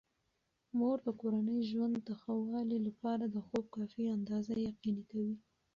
مور 0.77 0.97
د 1.05 1.09
کورني 1.21 1.57
ژوند 1.69 1.95
د 2.07 2.09
ښه 2.21 2.33
والي 2.49 2.79
لپاره 2.87 3.23
د 3.27 3.37
خوب 3.47 3.65
کافي 3.75 4.03
اندازه 4.17 4.53
یقیني 4.69 5.03
کوي. 5.11 5.35